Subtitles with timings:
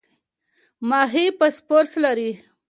[0.89, 2.31] ماهي فاسفورس لري.